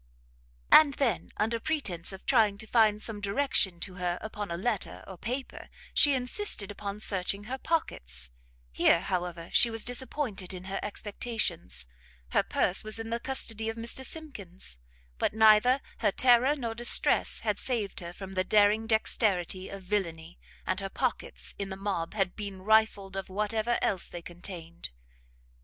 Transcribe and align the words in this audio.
And 0.71 0.95
then, 0.95 1.29
under 1.37 1.59
pretence 1.59 2.11
of 2.11 2.25
trying 2.25 2.57
to 2.57 2.65
find 2.65 2.99
some 2.99 3.21
direction 3.21 3.79
to 3.81 3.93
her 4.01 4.17
upon 4.19 4.49
a 4.49 4.57
letter, 4.57 5.03
or 5.05 5.15
paper, 5.15 5.69
she 5.93 6.15
insisted 6.15 6.71
upon 6.71 6.99
searching 6.99 7.43
her 7.43 7.59
pockets: 7.59 8.31
here, 8.71 9.01
however, 9.01 9.51
she 9.53 9.69
was 9.69 9.85
disappointed 9.85 10.55
in 10.55 10.63
her 10.63 10.79
expectations: 10.81 11.85
her 12.29 12.41
purse 12.41 12.83
was 12.83 12.97
in 12.97 13.11
the 13.11 13.19
custody 13.19 13.69
of 13.69 13.77
Mr 13.77 14.03
Simkins, 14.03 14.79
but 15.19 15.35
neither 15.35 15.79
her 15.99 16.09
terror 16.11 16.55
nor 16.55 16.73
distress 16.73 17.41
had 17.41 17.59
saved 17.59 17.99
her 17.99 18.11
from 18.11 18.33
the 18.33 18.43
daring 18.43 18.87
dexterity 18.87 19.69
of 19.69 19.83
villainy, 19.83 20.39
and 20.65 20.79
her 20.79 20.89
pockets, 20.89 21.53
in 21.59 21.69
the 21.69 21.75
mob, 21.77 22.15
had 22.15 22.35
been 22.35 22.63
rifled 22.63 23.15
of 23.15 23.29
whatever 23.29 23.77
else 23.83 24.09
they 24.09 24.23
contained. 24.23 24.89